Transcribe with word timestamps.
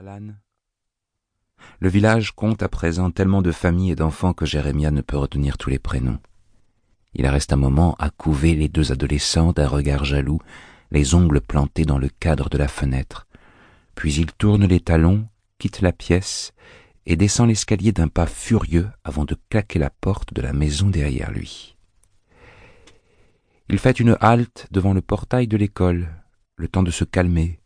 Alan. 0.00 0.32
Le 1.78 1.90
village 1.90 2.32
compte 2.32 2.62
à 2.62 2.70
présent 2.70 3.10
tellement 3.10 3.42
de 3.42 3.52
familles 3.52 3.90
et 3.90 3.96
d'enfants 3.96 4.32
que 4.32 4.46
Jérémia 4.46 4.90
ne 4.90 5.02
peut 5.02 5.18
retenir 5.18 5.58
tous 5.58 5.68
les 5.68 5.78
prénoms. 5.78 6.18
Il 7.12 7.26
reste 7.26 7.52
un 7.52 7.56
moment 7.56 7.96
à 7.98 8.08
couver 8.08 8.54
les 8.54 8.70
deux 8.70 8.92
adolescents 8.92 9.52
d'un 9.52 9.68
regard 9.68 10.06
jaloux, 10.06 10.40
les 10.90 11.14
ongles 11.14 11.42
plantés 11.42 11.84
dans 11.84 11.98
le 11.98 12.08
cadre 12.08 12.48
de 12.48 12.56
la 12.56 12.66
fenêtre. 12.66 13.26
Puis 13.94 14.14
il 14.14 14.32
tourne 14.32 14.64
les 14.64 14.80
talons, 14.80 15.28
quitte 15.58 15.82
la 15.82 15.92
pièce 15.92 16.54
et 17.04 17.16
descend 17.16 17.48
l'escalier 17.48 17.92
d'un 17.92 18.08
pas 18.08 18.26
furieux 18.26 18.88
avant 19.04 19.26
de 19.26 19.36
claquer 19.50 19.78
la 19.78 19.90
porte 19.90 20.32
de 20.32 20.40
la 20.40 20.54
maison 20.54 20.88
derrière 20.88 21.30
lui. 21.30 21.76
Il 23.68 23.78
fait 23.78 24.00
une 24.00 24.16
halte 24.20 24.66
devant 24.70 24.94
le 24.94 25.02
portail 25.02 25.46
de 25.46 25.58
l'école, 25.58 26.08
le 26.56 26.68
temps 26.68 26.82
de 26.82 26.90
se 26.90 27.04
calmer. 27.04 27.59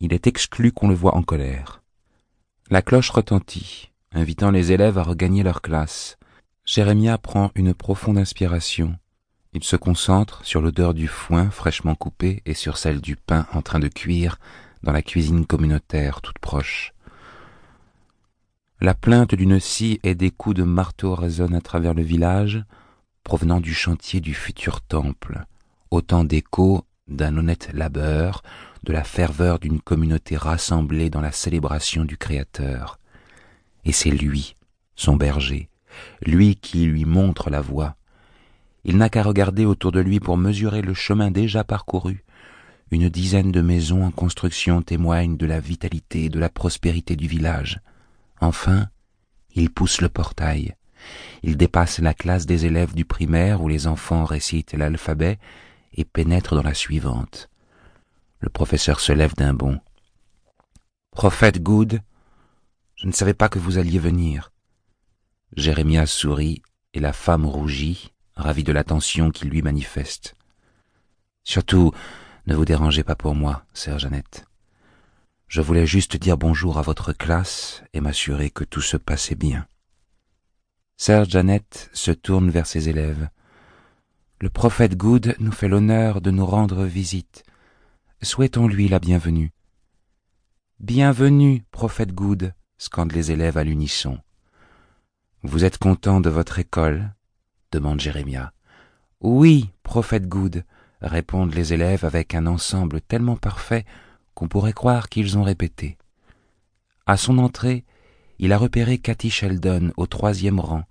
Il 0.00 0.12
est 0.12 0.26
exclu 0.26 0.70
qu'on 0.70 0.88
le 0.88 0.94
voie 0.94 1.16
en 1.16 1.22
colère. 1.22 1.82
La 2.70 2.82
cloche 2.82 3.10
retentit, 3.10 3.90
invitant 4.12 4.50
les 4.50 4.70
élèves 4.70 4.98
à 4.98 5.02
regagner 5.02 5.42
leur 5.42 5.60
classe. 5.60 6.18
Jérémia 6.64 7.18
prend 7.18 7.50
une 7.54 7.74
profonde 7.74 8.18
inspiration. 8.18 8.96
Il 9.54 9.64
se 9.64 9.76
concentre 9.76 10.44
sur 10.44 10.60
l'odeur 10.60 10.94
du 10.94 11.08
foin 11.08 11.50
fraîchement 11.50 11.94
coupé 11.94 12.42
et 12.46 12.54
sur 12.54 12.76
celle 12.76 13.00
du 13.00 13.16
pain 13.16 13.46
en 13.52 13.62
train 13.62 13.80
de 13.80 13.88
cuire 13.88 14.38
dans 14.82 14.92
la 14.92 15.02
cuisine 15.02 15.46
communautaire 15.46 16.20
toute 16.20 16.38
proche. 16.38 16.92
La 18.80 18.94
plainte 18.94 19.34
d'une 19.34 19.58
scie 19.58 19.98
et 20.04 20.14
des 20.14 20.30
coups 20.30 20.54
de 20.54 20.62
marteau 20.62 21.16
résonnent 21.16 21.56
à 21.56 21.60
travers 21.60 21.94
le 21.94 22.02
village, 22.02 22.62
provenant 23.24 23.60
du 23.60 23.74
chantier 23.74 24.20
du 24.20 24.34
futur 24.34 24.80
temple, 24.80 25.44
autant 25.90 26.22
d'échos 26.22 26.84
d'un 27.08 27.36
honnête 27.36 27.70
labeur, 27.72 28.42
de 28.84 28.92
la 28.92 29.04
ferveur 29.04 29.58
d'une 29.58 29.80
communauté 29.80 30.36
rassemblée 30.36 31.10
dans 31.10 31.20
la 31.20 31.32
célébration 31.32 32.04
du 32.04 32.16
Créateur. 32.16 32.98
Et 33.84 33.92
c'est 33.92 34.10
lui, 34.10 34.54
son 34.96 35.16
berger, 35.16 35.68
lui 36.24 36.56
qui 36.56 36.84
lui 36.84 37.04
montre 37.04 37.50
la 37.50 37.60
voie. 37.60 37.96
Il 38.84 38.96
n'a 38.96 39.08
qu'à 39.08 39.22
regarder 39.22 39.64
autour 39.64 39.92
de 39.92 40.00
lui 40.00 40.20
pour 40.20 40.36
mesurer 40.36 40.82
le 40.82 40.94
chemin 40.94 41.30
déjà 41.30 41.64
parcouru. 41.64 42.24
Une 42.90 43.08
dizaine 43.08 43.52
de 43.52 43.60
maisons 43.60 44.04
en 44.04 44.10
construction 44.10 44.80
témoignent 44.80 45.36
de 45.36 45.46
la 45.46 45.60
vitalité 45.60 46.24
et 46.24 46.28
de 46.30 46.38
la 46.38 46.48
prospérité 46.48 47.16
du 47.16 47.26
village. 47.26 47.80
Enfin, 48.40 48.88
il 49.54 49.70
pousse 49.70 50.00
le 50.00 50.08
portail. 50.08 50.74
Il 51.42 51.56
dépasse 51.56 51.98
la 51.98 52.14
classe 52.14 52.46
des 52.46 52.66
élèves 52.66 52.94
du 52.94 53.04
primaire 53.04 53.62
où 53.62 53.68
les 53.68 53.86
enfants 53.86 54.24
récitent 54.24 54.74
l'alphabet 54.74 55.38
et 55.92 56.04
pénètre 56.04 56.54
dans 56.54 56.62
la 56.62 56.74
suivante. 56.74 57.48
Le 58.40 58.48
professeur 58.48 59.00
se 59.00 59.12
lève 59.12 59.34
d'un 59.34 59.54
bond. 59.54 59.80
Prophète 61.10 61.62
Good, 61.62 62.00
je 62.96 63.06
ne 63.06 63.12
savais 63.12 63.34
pas 63.34 63.48
que 63.48 63.58
vous 63.58 63.78
alliez 63.78 63.98
venir. 63.98 64.52
Jérémia 65.56 66.06
sourit 66.06 66.62
et 66.94 67.00
la 67.00 67.12
femme 67.12 67.46
rougit, 67.46 68.12
ravie 68.34 68.64
de 68.64 68.72
l'attention 68.72 69.30
qu'il 69.30 69.48
lui 69.48 69.62
manifeste. 69.62 70.36
Surtout, 71.44 71.92
ne 72.46 72.54
vous 72.54 72.64
dérangez 72.64 73.04
pas 73.04 73.16
pour 73.16 73.34
moi, 73.34 73.64
sœur 73.72 73.98
Jeannette. 73.98 74.46
Je 75.48 75.62
voulais 75.62 75.86
juste 75.86 76.16
dire 76.16 76.36
bonjour 76.36 76.78
à 76.78 76.82
votre 76.82 77.12
classe 77.12 77.82
et 77.94 78.00
m'assurer 78.00 78.50
que 78.50 78.64
tout 78.64 78.82
se 78.82 78.96
passait 78.96 79.34
bien. 79.34 79.66
Sœur 80.96 81.24
Jeannette 81.24 81.90
se 81.92 82.10
tourne 82.10 82.50
vers 82.50 82.66
ses 82.66 82.88
élèves. 82.88 83.28
Le 84.40 84.50
prophète 84.50 84.96
Good 84.96 85.34
nous 85.40 85.50
fait 85.50 85.66
l'honneur 85.66 86.20
de 86.20 86.30
nous 86.30 86.46
rendre 86.46 86.84
visite. 86.84 87.42
Souhaitons-lui 88.22 88.86
la 88.86 89.00
bienvenue. 89.00 89.50
Bienvenue, 90.78 91.64
prophète 91.72 92.12
Good, 92.12 92.54
scandent 92.76 93.10
les 93.10 93.32
élèves 93.32 93.58
à 93.58 93.64
l'unisson. 93.64 94.20
Vous 95.42 95.64
êtes 95.64 95.78
content 95.78 96.20
de 96.20 96.30
votre 96.30 96.60
école? 96.60 97.12
demande 97.72 97.98
Jérémia. 97.98 98.52
Oui, 99.20 99.70
prophète 99.82 100.28
Good, 100.28 100.64
répondent 101.00 101.54
les 101.54 101.72
élèves 101.72 102.04
avec 102.04 102.36
un 102.36 102.46
ensemble 102.46 103.00
tellement 103.00 103.36
parfait 103.36 103.84
qu'on 104.34 104.46
pourrait 104.46 104.72
croire 104.72 105.08
qu'ils 105.08 105.36
ont 105.36 105.42
répété. 105.42 105.98
À 107.06 107.16
son 107.16 107.38
entrée, 107.38 107.84
il 108.38 108.52
a 108.52 108.58
repéré 108.58 108.98
Cathy 108.98 109.30
Sheldon 109.30 109.92
au 109.96 110.06
troisième 110.06 110.60
rang. 110.60 110.84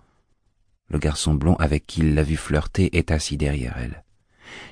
Le 0.90 1.00
garçon 1.00 1.34
blond 1.34 1.56
avec 1.56 1.86
qui 1.86 2.02
il 2.02 2.16
l'a 2.16 2.24
vu 2.24 2.38
flirter 2.38 2.98
est 2.98 3.12
assis 3.12 3.38
derrière 3.38 3.78
elle. 3.78 4.04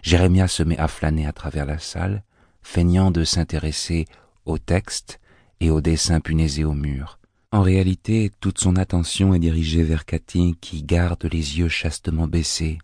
Jérémia 0.01 0.47
se 0.47 0.63
met 0.63 0.77
à 0.77 0.87
flâner 0.87 1.25
à 1.25 1.33
travers 1.33 1.65
la 1.65 1.79
salle, 1.79 2.23
feignant 2.61 3.11
de 3.11 3.23
s'intéresser 3.23 4.05
au 4.45 4.57
texte 4.57 5.19
et 5.59 5.69
aux 5.69 5.81
dessins 5.81 6.19
punaisés 6.19 6.63
au 6.63 6.73
mur. 6.73 7.19
En 7.51 7.61
réalité, 7.61 8.31
toute 8.39 8.59
son 8.59 8.75
attention 8.75 9.33
est 9.33 9.39
dirigée 9.39 9.83
vers 9.83 10.05
Cathy 10.05 10.57
qui 10.59 10.83
garde 10.83 11.23
les 11.25 11.59
yeux 11.59 11.69
chastement 11.69 12.27
baissés. 12.27 12.79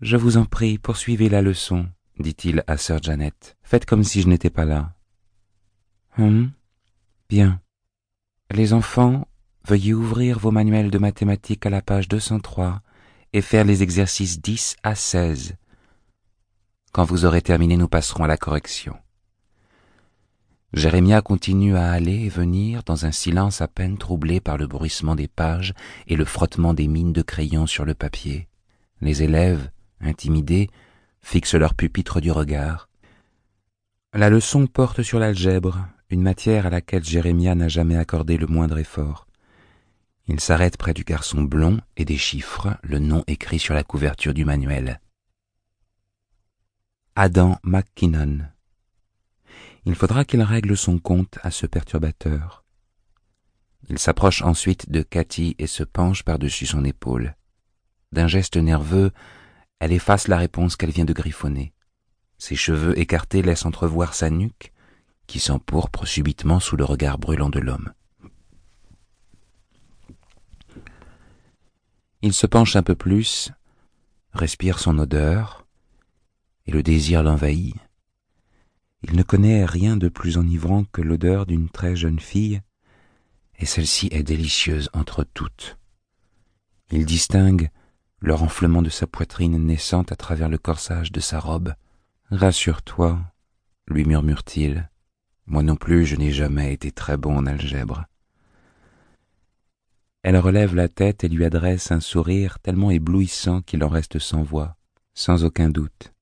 Je 0.00 0.16
vous 0.16 0.36
en 0.36 0.44
prie, 0.44 0.76
poursuivez 0.76 1.28
la 1.28 1.40
leçon, 1.40 1.88
dit-il 2.18 2.64
à 2.66 2.76
sœur 2.76 3.02
Janet. 3.02 3.56
Faites 3.62 3.86
comme 3.86 4.04
si 4.04 4.20
je 4.20 4.28
n'étais 4.28 4.50
pas 4.50 4.66
là. 4.66 4.94
Hum, 6.18 6.50
bien. 7.28 7.60
Les 8.50 8.72
enfants, 8.72 9.26
veuillez 9.66 9.94
ouvrir 9.94 10.38
vos 10.38 10.52
manuels 10.52 10.92
de 10.92 10.98
mathématiques 10.98 11.66
à 11.66 11.70
la 11.70 11.82
page 11.82 12.06
203 12.06 12.82
et 13.32 13.42
faire 13.42 13.64
les 13.64 13.82
exercices 13.82 14.40
10 14.40 14.76
à 14.84 14.94
16. 14.94 15.56
Quand 16.92 17.04
vous 17.04 17.24
aurez 17.24 17.42
terminé, 17.42 17.76
nous 17.76 17.88
passerons 17.88 18.22
à 18.22 18.28
la 18.28 18.36
correction. 18.36 18.96
Jérémia 20.72 21.20
continue 21.20 21.76
à 21.76 21.90
aller 21.90 22.26
et 22.26 22.28
venir 22.28 22.84
dans 22.84 23.06
un 23.06 23.12
silence 23.12 23.60
à 23.60 23.66
peine 23.66 23.98
troublé 23.98 24.40
par 24.40 24.56
le 24.56 24.68
bruissement 24.68 25.16
des 25.16 25.26
pages 25.26 25.74
et 26.06 26.14
le 26.14 26.24
frottement 26.24 26.72
des 26.72 26.86
mines 26.86 27.12
de 27.12 27.22
crayons 27.22 27.66
sur 27.66 27.84
le 27.84 27.94
papier. 27.94 28.46
Les 29.00 29.24
élèves, 29.24 29.70
intimidés, 30.00 30.70
fixent 31.22 31.54
leur 31.54 31.74
pupitre 31.74 32.20
du 32.20 32.30
regard. 32.30 32.88
La 34.14 34.30
leçon 34.30 34.68
porte 34.68 35.02
sur 35.02 35.18
l'algèbre, 35.18 35.88
une 36.08 36.22
matière 36.22 36.66
à 36.66 36.70
laquelle 36.70 37.04
Jérémia 37.04 37.56
n'a 37.56 37.68
jamais 37.68 37.96
accordé 37.96 38.36
le 38.38 38.46
moindre 38.46 38.78
effort. 38.78 39.26
Il 40.28 40.40
s'arrête 40.40 40.76
près 40.76 40.92
du 40.92 41.04
garçon 41.04 41.42
blond 41.42 41.80
et 41.96 42.04
déchiffre 42.04 42.76
le 42.82 42.98
nom 42.98 43.22
écrit 43.28 43.60
sur 43.60 43.74
la 43.74 43.84
couverture 43.84 44.34
du 44.34 44.44
manuel. 44.44 45.00
Adam 47.14 47.58
McKinnon. 47.62 48.40
Il 49.84 49.94
faudra 49.94 50.24
qu'il 50.24 50.42
règle 50.42 50.76
son 50.76 50.98
compte 50.98 51.38
à 51.42 51.52
ce 51.52 51.66
perturbateur. 51.66 52.64
Il 53.88 54.00
s'approche 54.00 54.42
ensuite 54.42 54.90
de 54.90 55.02
Cathy 55.02 55.54
et 55.58 55.68
se 55.68 55.84
penche 55.84 56.24
par-dessus 56.24 56.66
son 56.66 56.84
épaule. 56.84 57.36
D'un 58.10 58.26
geste 58.26 58.56
nerveux, 58.56 59.12
elle 59.78 59.92
efface 59.92 60.26
la 60.26 60.38
réponse 60.38 60.74
qu'elle 60.74 60.90
vient 60.90 61.04
de 61.04 61.12
griffonner. 61.12 61.72
Ses 62.38 62.56
cheveux 62.56 62.98
écartés 62.98 63.42
laissent 63.42 63.64
entrevoir 63.64 64.14
sa 64.14 64.28
nuque, 64.28 64.72
qui 65.28 65.38
s'empourpre 65.38 66.06
subitement 66.06 66.58
sous 66.58 66.76
le 66.76 66.84
regard 66.84 67.18
brûlant 67.18 67.48
de 67.48 67.60
l'homme. 67.60 67.92
Il 72.26 72.34
se 72.34 72.48
penche 72.48 72.74
un 72.74 72.82
peu 72.82 72.96
plus, 72.96 73.52
respire 74.32 74.80
son 74.80 74.98
odeur, 74.98 75.64
et 76.66 76.72
le 76.72 76.82
désir 76.82 77.22
l'envahit. 77.22 77.76
Il 79.04 79.14
ne 79.14 79.22
connaît 79.22 79.64
rien 79.64 79.96
de 79.96 80.08
plus 80.08 80.36
enivrant 80.36 80.82
que 80.86 81.02
l'odeur 81.02 81.46
d'une 81.46 81.68
très 81.68 81.94
jeune 81.94 82.18
fille, 82.18 82.62
et 83.60 83.64
celle-ci 83.64 84.08
est 84.10 84.24
délicieuse 84.24 84.90
entre 84.92 85.22
toutes. 85.22 85.78
Il 86.90 87.06
distingue 87.06 87.70
le 88.18 88.34
renflement 88.34 88.82
de 88.82 88.90
sa 88.90 89.06
poitrine 89.06 89.64
naissante 89.64 90.10
à 90.10 90.16
travers 90.16 90.48
le 90.48 90.58
corsage 90.58 91.12
de 91.12 91.20
sa 91.20 91.38
robe. 91.38 91.74
Rassure-toi, 92.32 93.20
lui 93.86 94.04
murmure-t-il, 94.04 94.90
moi 95.46 95.62
non 95.62 95.76
plus 95.76 96.04
je 96.04 96.16
n'ai 96.16 96.32
jamais 96.32 96.72
été 96.72 96.90
très 96.90 97.16
bon 97.16 97.36
en 97.36 97.46
algèbre. 97.46 98.06
Elle 100.26 100.38
relève 100.38 100.74
la 100.74 100.88
tête 100.88 101.22
et 101.22 101.28
lui 101.28 101.44
adresse 101.44 101.92
un 101.92 102.00
sourire 102.00 102.58
tellement 102.58 102.90
éblouissant 102.90 103.62
qu'il 103.62 103.84
en 103.84 103.88
reste 103.88 104.18
sans 104.18 104.42
voix, 104.42 104.74
sans 105.14 105.44
aucun 105.44 105.68
doute. 105.68 106.12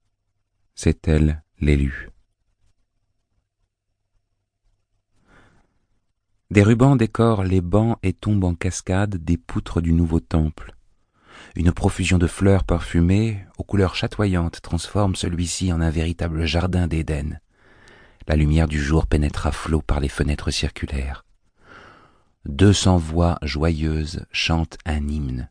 C'est 0.75 1.09
elle, 1.09 1.43
l'élu. 1.59 2.11
Des 6.51 6.63
rubans 6.63 6.97
décorent 6.97 7.45
les 7.45 7.63
bancs 7.63 7.97
et 8.03 8.13
tombent 8.13 8.45
en 8.45 8.55
cascade 8.55 9.17
des 9.17 9.39
poutres 9.39 9.81
du 9.81 9.95
nouveau 9.95 10.21
temple. 10.21 10.75
Une 11.57 11.73
profusion 11.73 12.19
de 12.19 12.27
fleurs 12.27 12.65
parfumées, 12.65 13.47
aux 13.57 13.65
couleurs 13.65 13.95
chatoyantes, 13.95 14.61
transforme 14.61 15.17
celui-ci 15.17 15.73
en 15.73 15.81
un 15.81 15.89
véritable 15.89 16.45
jardin 16.45 16.89
d'Éden. 16.89 17.41
La 18.29 18.37
lumière 18.37 18.69
du 18.69 18.83
jour 18.83 19.07
pénètre 19.07 19.47
à 19.47 19.53
flot 19.53 19.81
par 19.81 20.01
les 20.01 20.11
fenêtres 20.11 20.51
circulaires. 20.51 21.24
Deux 22.47 22.73
cents 22.75 22.99
voix 22.99 23.39
joyeuses 23.43 24.27
chantent 24.31 24.77
un 24.85 25.09
hymne. 25.09 25.51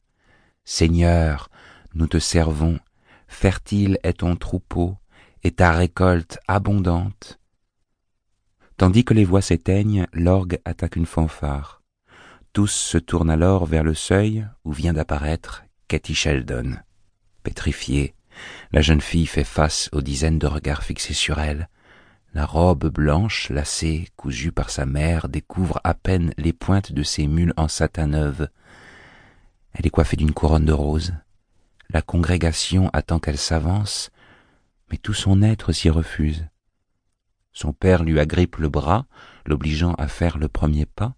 Seigneur, 0.64 1.50
nous 1.96 2.08
te 2.08 2.20
servons, 2.20 2.80
fertile 3.28 3.98
est 4.04 4.20
ton 4.20 4.36
troupeau, 4.36 4.98
et 5.44 5.52
ta 5.52 5.72
récolte 5.72 6.40
abondante. 6.48 7.40
Tandis 8.78 9.04
que 9.04 9.14
les 9.14 9.26
voix 9.26 9.42
s'éteignent, 9.42 10.08
l'orgue 10.14 10.60
attaque 10.66 10.96
une 10.96 11.06
fanfare. 11.06 11.82
Tous 12.54 12.72
se 12.72 12.98
tournent 12.98 13.32
alors 13.32 13.66
vers 13.66 13.84
le 13.84 13.94
seuil 13.94 14.48
où 14.64 14.72
vient 14.72 14.94
d'apparaître 14.94 15.64
Katy 15.88 16.14
Sheldon. 16.14 16.78
Pétrifiée, 17.42 18.14
la 18.72 18.82
jeune 18.82 19.02
fille 19.02 19.26
fait 19.26 19.44
face 19.44 19.90
aux 19.92 20.02
dizaines 20.02 20.40
de 20.40 20.48
regards 20.48 20.84
fixés 20.84 21.14
sur 21.14 21.40
elle. 21.40 21.70
La 22.36 22.48
robe 22.48 22.88
blanche, 22.88 23.52
lacée, 23.52 24.08
cousue 24.16 24.52
par 24.52 24.72
sa 24.72 24.88
mère, 24.88 25.30
découvre 25.30 25.80
à 25.84 25.94
peine 25.94 26.34
les 26.38 26.52
pointes 26.52 26.92
de 26.92 27.04
ses 27.04 27.28
mules 27.28 27.54
en 27.58 27.68
satin 27.68 28.08
neuve. 28.08 28.50
Elle 29.74 29.86
est 29.86 29.92
coiffée 29.92 30.18
d'une 30.18 30.34
couronne 30.34 30.66
de 30.66 30.74
roses. 30.74 31.14
La 31.92 32.02
congrégation 32.02 32.90
attend 32.92 33.20
qu'elle 33.20 33.38
s'avance, 33.38 34.10
mais 34.90 34.98
tout 34.98 35.14
son 35.14 35.44
être 35.44 35.74
s'y 35.74 35.92
refuse. 35.92 36.48
Son 37.52 37.72
père 37.72 38.04
lui 38.04 38.20
agrippe 38.20 38.56
le 38.56 38.68
bras, 38.68 39.06
l'obligeant 39.46 39.94
à 40.00 40.08
faire 40.08 40.40
le 40.40 40.48
premier 40.48 40.88
pas. 40.88 41.14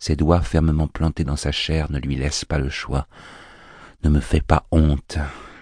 Ses 0.00 0.16
doigts 0.16 0.42
fermement 0.42 0.88
plantés 0.88 1.22
dans 1.22 1.36
sa 1.36 1.52
chair 1.52 1.92
ne 1.92 2.00
lui 2.00 2.16
laissent 2.16 2.44
pas 2.44 2.58
le 2.58 2.70
choix. 2.70 3.06
Ne 4.02 4.10
me 4.10 4.18
fais 4.18 4.40
pas 4.40 4.66
honte, 4.72 5.16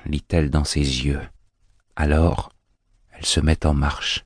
lit-elle 0.07 0.49
dans 0.49 0.65
ses 0.65 0.81
yeux. 1.05 1.21
Alors, 1.95 2.51
elle 3.11 3.27
se 3.27 3.41
met 3.41 3.67
en 3.67 3.75
marche. 3.75 4.25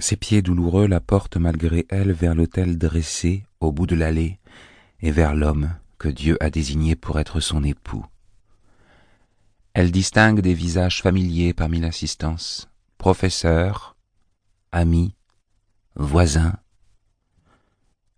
Ses 0.00 0.16
pieds 0.16 0.40
douloureux 0.40 0.86
la 0.86 1.00
portent 1.00 1.36
malgré 1.36 1.86
elle 1.90 2.12
vers 2.12 2.34
l'autel 2.34 2.78
dressé 2.78 3.44
au 3.60 3.70
bout 3.70 3.86
de 3.86 3.94
l'allée 3.94 4.38
et 5.00 5.10
vers 5.10 5.34
l'homme 5.34 5.74
que 5.98 6.08
Dieu 6.08 6.38
a 6.40 6.48
désigné 6.48 6.96
pour 6.96 7.20
être 7.20 7.40
son 7.40 7.62
époux. 7.62 8.06
Elle 9.74 9.92
distingue 9.92 10.40
des 10.40 10.54
visages 10.54 11.02
familiers 11.02 11.52
parmi 11.52 11.80
l'assistance, 11.80 12.70
professeurs, 12.96 13.94
amis, 14.72 15.14
voisins, 15.96 16.56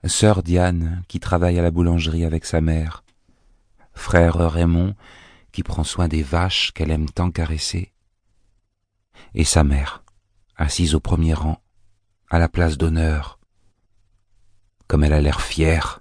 sœur 0.04 0.44
Diane 0.44 1.02
qui 1.08 1.18
travaille 1.18 1.58
à 1.58 1.62
la 1.62 1.72
boulangerie 1.72 2.24
avec 2.24 2.44
sa 2.44 2.60
mère, 2.60 3.02
frère 3.92 4.36
Raymond 4.36 4.94
qui 5.50 5.64
prend 5.64 5.84
soin 5.84 6.06
des 6.06 6.22
vaches 6.22 6.70
qu'elle 6.72 6.92
aime 6.92 7.10
tant 7.10 7.32
caresser, 7.32 7.92
et 9.34 9.44
sa 9.44 9.64
mère, 9.64 10.04
assise 10.56 10.94
au 10.94 11.00
premier 11.00 11.34
rang, 11.34 11.61
à 12.32 12.38
la 12.38 12.48
place 12.48 12.78
d'honneur. 12.78 13.38
Comme 14.86 15.04
elle 15.04 15.12
a 15.12 15.20
l'air 15.20 15.42
fière. 15.42 16.00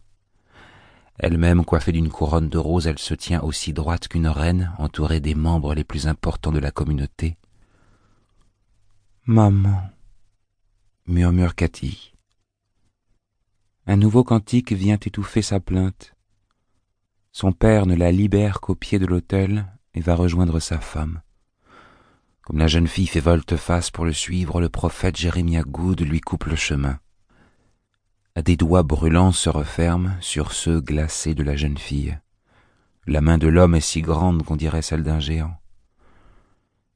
Elle-même 1.20 1.66
coiffée 1.66 1.92
d'une 1.92 2.10
couronne 2.10 2.48
de 2.48 2.58
roses, 2.58 2.88
elle 2.88 3.00
se 3.00 3.14
tient 3.14 3.42
aussi 3.42 3.74
droite 3.74 4.08
qu'une 4.08 4.30
reine, 4.30 4.72
entourée 4.78 5.20
des 5.20 5.36
membres 5.36 5.76
les 5.76 5.84
plus 5.84 6.08
importants 6.08 6.54
de 6.54 6.60
la 6.60 6.72
communauté. 6.72 7.38
Maman, 9.26 9.90
murmure 11.06 11.54
Cathy. 11.54 12.14
Un 13.86 13.98
nouveau 13.98 14.24
cantique 14.24 14.72
vient 14.72 14.96
étouffer 14.96 15.42
sa 15.42 15.60
plainte. 15.60 16.16
Son 17.34 17.52
père 17.52 17.86
ne 17.86 17.96
la 17.96 18.14
libère 18.14 18.62
qu'au 18.62 18.76
pied 18.76 19.00
de 19.00 19.06
l'autel 19.06 19.68
et 19.94 20.00
va 20.00 20.16
rejoindre 20.16 20.62
sa 20.62 20.80
femme. 20.80 21.22
Comme 22.44 22.58
la 22.58 22.68
jeune 22.68 22.88
fille 22.88 23.08
fait 23.08 23.20
volte-face 23.20 23.92
pour 23.92 24.04
le 24.04 24.14
suivre, 24.14 24.60
le 24.60 24.70
prophète 24.70 25.16
Jérémia 25.16 25.62
Good 25.62 26.02
lui 26.02 26.22
coupe 26.22 26.46
le 26.46 26.56
chemin. 26.56 27.00
Des 28.44 28.56
doigts 28.56 28.84
brûlants 28.84 29.32
se 29.32 29.50
referment 29.50 30.16
sur 30.22 30.54
ceux 30.54 30.82
glacés 30.82 31.36
de 31.36 31.44
la 31.44 31.56
jeune 31.56 31.78
fille. 31.78 32.18
La 33.06 33.22
main 33.22 33.38
de 33.38 33.48
l'homme 33.48 33.76
est 33.76 33.82
si 33.82 34.02
grande 34.02 34.44
qu'on 34.44 34.56
dirait 34.56 34.82
celle 34.82 35.04
d'un 35.04 35.20
géant. 35.20 35.56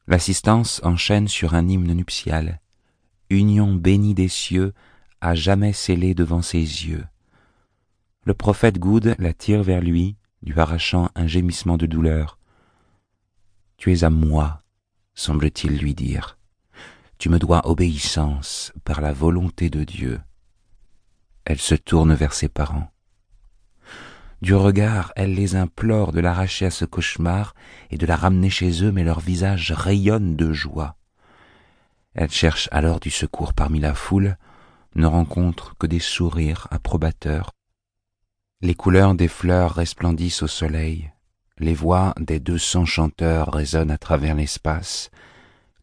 L'assistance 0.07 0.81
enchaîne 0.83 1.27
sur 1.27 1.53
un 1.53 1.67
hymne 1.67 1.93
nuptial, 1.93 2.61
union 3.29 3.73
bénie 3.73 4.13
des 4.13 4.27
cieux, 4.27 4.73
à 5.21 5.35
jamais 5.35 5.73
scellée 5.73 6.15
devant 6.15 6.41
ses 6.41 6.59
yeux. 6.59 7.05
Le 8.23 8.33
prophète 8.33 8.79
Good 8.79 9.15
la 9.19 9.33
tire 9.33 9.61
vers 9.61 9.81
lui, 9.81 10.15
lui 10.41 10.59
arrachant 10.59 11.09
un 11.15 11.27
gémissement 11.27 11.77
de 11.77 11.85
douleur. 11.85 12.39
Tu 13.77 13.93
es 13.93 14.03
à 14.03 14.09
moi, 14.09 14.63
semble-t-il 15.15 15.77
lui 15.77 15.95
dire. 15.95 16.37
Tu 17.17 17.29
me 17.29 17.39
dois 17.39 17.67
obéissance 17.67 18.73
par 18.83 19.01
la 19.01 19.13
volonté 19.13 19.69
de 19.69 19.83
Dieu. 19.83 20.21
Elle 21.45 21.59
se 21.59 21.75
tourne 21.75 22.13
vers 22.13 22.33
ses 22.33 22.49
parents. 22.49 22.91
Du 24.41 24.53
regard, 24.53 25.13
elle 25.15 25.33
les 25.33 25.55
implore 25.55 26.11
de 26.11 26.19
l'arracher 26.19 26.65
à 26.65 26.71
ce 26.71 26.85
cauchemar 26.85 27.55
et 27.89 27.97
de 27.97 28.05
la 28.05 28.17
ramener 28.17 28.49
chez 28.49 28.83
eux, 28.83 28.91
mais 28.91 29.03
leurs 29.03 29.21
visages 29.21 29.71
rayonnent 29.71 30.35
de 30.35 30.51
joie. 30.51 30.97
Elle 32.13 32.31
cherche 32.31 32.69
alors 32.71 32.99
du 32.99 33.09
secours 33.09 33.53
parmi 33.53 33.79
la 33.79 33.93
foule, 33.93 34.37
ne 34.95 35.05
rencontre 35.05 35.75
que 35.77 35.87
des 35.87 35.99
sourires 35.99 36.67
approbateurs. 36.69 37.51
Les 38.61 38.75
couleurs 38.75 39.15
des 39.15 39.27
fleurs 39.27 39.75
resplendissent 39.75 40.43
au 40.43 40.47
soleil, 40.47 41.11
les 41.57 41.73
voix 41.73 42.13
des 42.19 42.39
deux 42.39 42.57
cents 42.57 42.85
chanteurs 42.85 43.53
résonnent 43.53 43.91
à 43.91 43.97
travers 43.97 44.35
l'espace, 44.35 45.09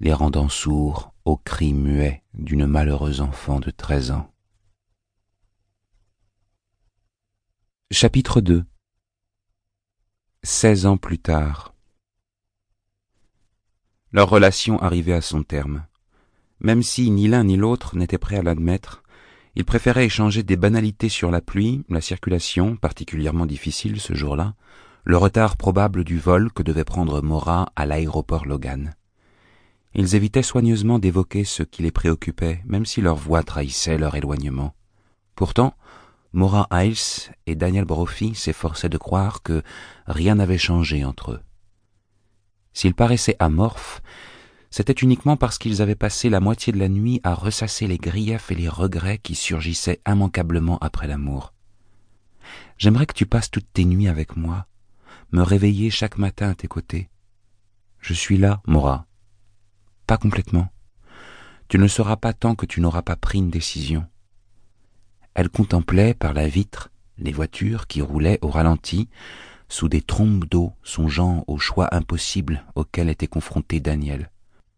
les 0.01 0.13
rendant 0.13 0.49
sourds 0.49 1.15
aux 1.25 1.39
cris 1.39 1.73
muets 1.73 2.23
d'une 2.35 2.67
malheureuse 2.67 3.21
enfant 3.21 3.59
de 3.59 3.71
treize 3.71 4.11
ans. 4.11 4.31
Chapitre 7.91 8.41
2 8.41 8.65
Seize 10.43 10.87
ans 10.87 10.97
plus 10.97 11.19
tard 11.19 11.75
Leur 14.13 14.29
relation 14.29 14.79
arrivait 14.83 15.13
à 15.13 15.21
son 15.21 15.43
terme. 15.43 15.87
Même 16.61 16.83
si 16.83 17.11
ni 17.11 17.29
l'un 17.29 17.45
ni 17.45 17.57
l'autre 17.57 17.97
n'était 17.97 18.19
prêt 18.19 18.37
à 18.37 18.43
l'admettre, 18.43 19.03
ils 19.55 19.65
préféraient 19.65 20.07
échanger 20.07 20.43
des 20.43 20.57
banalités 20.57 21.09
sur 21.09 21.31
la 21.31 21.41
pluie, 21.41 21.85
la 21.89 22.01
circulation, 22.01 22.77
particulièrement 22.77 23.47
difficile 23.47 24.01
ce 24.01 24.15
jour-là, 24.15 24.55
le 25.05 25.17
retard 25.17 25.57
probable 25.57 26.05
du 26.05 26.19
vol 26.19 26.53
que 26.53 26.63
devait 26.63 26.85
prendre 26.85 27.23
Mora 27.23 27.73
à 27.75 27.87
l'aéroport 27.87 28.47
Logan. 28.47 28.95
Ils 29.95 30.15
évitaient 30.15 30.43
soigneusement 30.43 31.01
d'évoquer 31.01 31.45
ce 31.45 31.65
qui 31.65 31.83
les 31.83 31.91
préoccupait, 31.91 32.63
même 32.65 32.87
si 32.87 33.01
leur 33.01 33.17
voix 33.17 33.43
trahissait 33.43 33.99
leur 33.99 34.15
éloignement. 34.15 34.75
Pourtant, 35.35 35.75
Mora 36.33 36.69
Hiles 36.73 37.35
et 37.47 37.57
Daniel 37.57 37.85
Brophy 37.85 38.35
s'efforçaient 38.35 38.89
de 38.89 38.97
croire 38.97 39.43
que 39.43 39.63
rien 40.07 40.37
n'avait 40.37 40.57
changé 40.57 41.05
entre 41.05 41.33
eux. 41.33 41.41
S'ils 42.73 42.95
paraissaient 42.95 43.37
amorphes, 43.39 44.01
c'était 44.71 44.93
uniquement 44.93 45.37
parce 45.37 45.59
qu'ils 45.59 45.83
avaient 45.83 45.97
passé 45.97 46.31
la 46.31 46.41
moitié 46.41 46.73
de 46.73 46.79
la 46.79 46.89
nuit 46.89 47.21
à 47.25 47.35
ressasser 47.35 47.87
les 47.87 47.99
griefs 47.99 48.51
et 48.51 48.55
les 48.55 48.69
regrets 48.69 49.19
qui 49.19 49.35
surgissaient 49.35 50.01
immanquablement 50.09 50.79
après 50.79 51.09
l'amour. 51.09 51.53
J'aimerais 52.79 53.07
que 53.07 53.13
tu 53.13 53.27
passes 53.27 53.51
toutes 53.51 53.71
tes 53.75 53.85
nuits 53.85 54.09
avec 54.09 54.37
moi, 54.37 54.67
me 55.33 55.43
réveiller 55.43 55.91
chaque 55.91 56.19
matin 56.19 56.51
à 56.51 56.55
tes 56.55 56.69
côtés. 56.69 57.09
Je 58.01 58.15
suis 58.15 58.37
là, 58.37 58.61
Mora. 58.67 59.07
Pas 60.07 60.17
complètement. 60.17 60.69
Tu 61.69 61.79
ne 61.79 61.83
le 61.83 61.89
sauras 61.89 62.17
pas 62.17 62.33
tant 62.33 62.55
que 62.55 62.67
tu 62.67 62.81
n'auras 62.81 63.03
pas 63.03 63.17
pris 63.17 63.39
une 63.39 63.51
décision. 63.51 64.07
Elle 65.35 65.49
contemplait 65.49 66.15
par 66.15 66.35
la 66.35 66.49
vitre 66.49 66.91
les 67.19 67.33
voitures 67.33 67.87
qui 67.87 68.03
roulaient 68.03 68.39
au 68.43 68.49
ralenti 68.49 69.09
sous 69.69 69.89
des 69.89 70.03
trombes 70.03 70.45
d'eau 70.45 70.73
songeant 70.83 71.45
au 71.47 71.59
choix 71.59 71.89
impossible 71.95 72.65
auquel 72.75 73.09
était 73.09 73.27
confronté 73.27 73.81
Daniel. 73.81 74.31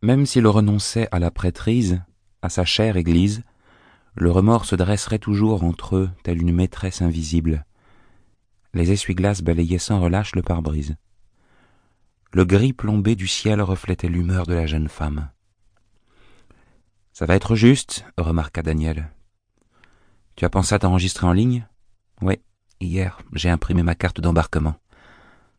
Même 0.02 0.26
s'il 0.26 0.46
renonçait 0.46 1.08
à 1.10 1.18
la 1.18 1.30
prêtrise, 1.30 2.02
à 2.42 2.48
sa 2.48 2.64
chère 2.64 2.96
église, 2.96 3.42
le 4.14 4.30
remords 4.30 4.66
se 4.66 4.76
dresserait 4.76 5.18
toujours 5.18 5.64
entre 5.64 5.96
eux, 5.96 6.10
telle 6.22 6.40
une 6.40 6.54
maîtresse 6.54 7.02
invisible, 7.02 7.64
les 8.74 8.92
essuie-glaces 8.92 9.42
balayaient 9.42 9.78
sans 9.78 10.00
relâche 10.00 10.34
le 10.34 10.42
pare-brise. 10.42 10.96
Le 12.32 12.44
gris 12.44 12.72
plombé 12.72 13.14
du 13.14 13.28
ciel 13.28 13.62
reflétait 13.62 14.08
l'humeur 14.08 14.46
de 14.46 14.54
la 14.54 14.66
jeune 14.66 14.88
femme. 14.88 15.30
Ça 17.12 17.26
va 17.26 17.36
être 17.36 17.54
juste, 17.54 18.04
remarqua 18.18 18.62
Daniel. 18.62 19.10
Tu 20.34 20.44
as 20.44 20.50
pensé 20.50 20.74
à 20.74 20.80
t'enregistrer 20.80 21.28
en 21.28 21.32
ligne? 21.32 21.66
Oui, 22.20 22.40
hier, 22.80 23.18
j'ai 23.32 23.50
imprimé 23.50 23.84
ma 23.84 23.94
carte 23.94 24.20
d'embarquement. 24.20 24.74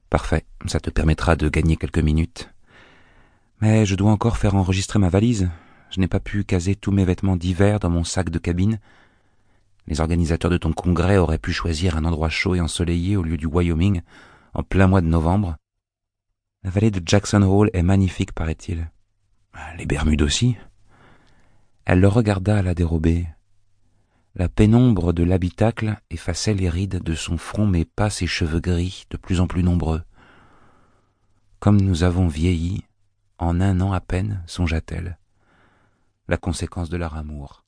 Parfait, 0.09 0.45
ça 0.65 0.81
te 0.81 0.89
permettra 0.89 1.37
de 1.37 1.47
gagner 1.47 1.77
quelques 1.77 1.99
minutes. 1.99 2.49
Mais 3.61 3.85
je 3.85 3.95
dois 3.95 4.11
encore 4.11 4.37
faire 4.37 4.55
enregistrer 4.55 4.99
ma 4.99 5.07
valise. 5.07 5.49
Je 5.89 6.01
n'ai 6.01 6.09
pas 6.09 6.19
pu 6.19 6.43
caser 6.43 6.75
tous 6.75 6.91
mes 6.91 7.05
vêtements 7.05 7.37
d'hiver 7.37 7.79
dans 7.79 7.89
mon 7.89 8.03
sac 8.03 8.29
de 8.29 8.39
cabine 8.39 8.79
les 9.87 10.01
organisateurs 10.01 10.51
de 10.51 10.57
ton 10.57 10.73
congrès 10.73 11.17
auraient 11.17 11.37
pu 11.37 11.53
choisir 11.53 11.95
un 11.97 12.05
endroit 12.05 12.29
chaud 12.29 12.55
et 12.55 12.61
ensoleillé 12.61 13.17
au 13.17 13.23
lieu 13.23 13.37
du 13.37 13.45
Wyoming, 13.45 14.01
en 14.53 14.63
plein 14.63 14.87
mois 14.87 15.01
de 15.01 15.07
novembre. 15.07 15.57
La 16.63 16.71
vallée 16.71 16.91
de 16.91 17.01
Jackson 17.05 17.43
Hole 17.43 17.69
est 17.73 17.83
magnifique, 17.83 18.31
paraît-il. 18.31 18.89
Les 19.77 19.85
Bermudes 19.85 20.23
aussi. 20.23 20.57
Elle 21.85 21.99
le 21.99 22.07
regarda 22.07 22.57
à 22.57 22.61
la 22.61 22.73
dérobée. 22.73 23.27
La 24.33 24.49
pénombre 24.49 25.13
de 25.13 25.23
l'habitacle 25.23 25.97
effaçait 26.09 26.53
les 26.53 26.69
rides 26.69 27.01
de 27.01 27.15
son 27.15 27.37
front, 27.37 27.67
mais 27.67 27.85
pas 27.85 28.09
ses 28.09 28.27
cheveux 28.27 28.59
gris, 28.59 29.05
de 29.11 29.17
plus 29.17 29.39
en 29.39 29.47
plus 29.47 29.63
nombreux. 29.63 30.01
Comme 31.59 31.79
nous 31.79 32.03
avons 32.03 32.27
vieilli, 32.27 32.83
en 33.37 33.61
un 33.61 33.79
an 33.81 33.93
à 33.93 34.01
peine, 34.01 34.43
songea-t-elle. 34.47 35.17
La 36.27 36.37
conséquence 36.37 36.89
de 36.89 36.97
leur 36.97 37.15
amour. 37.15 37.64